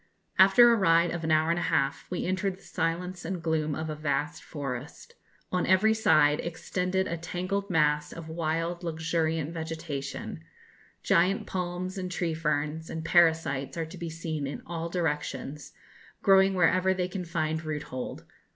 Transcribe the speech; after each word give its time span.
After 0.39 0.73
a 0.73 0.75
ride 0.75 1.11
of 1.11 1.23
an 1.23 1.29
hour 1.29 1.51
and 1.51 1.59
a 1.59 1.61
half, 1.61 2.07
we 2.09 2.25
entered 2.25 2.57
the 2.57 2.63
silence 2.63 3.23
and 3.23 3.39
gloom 3.43 3.75
of 3.75 3.87
a 3.87 3.93
vast 3.95 4.41
forest. 4.43 5.13
On 5.51 5.67
every 5.67 5.93
side 5.93 6.39
extended 6.39 7.07
a 7.07 7.17
tangled 7.17 7.69
mass 7.69 8.11
of 8.11 8.27
wild, 8.27 8.83
luxuriant 8.83 9.53
vegetation: 9.53 10.43
giant 11.03 11.45
palms, 11.45 11.99
and 11.99 12.11
tree 12.11 12.33
ferns, 12.33 12.89
and 12.89 13.05
parasites 13.05 13.77
are 13.77 13.85
to 13.85 13.97
be 13.99 14.09
seen 14.09 14.47
in 14.47 14.63
all 14.65 14.89
directions, 14.89 15.71
growing 16.23 16.55
wherever 16.55 16.95
they 16.95 17.07
can 17.07 17.23
find 17.23 17.63
root 17.63 17.83
hold. 17.83 18.23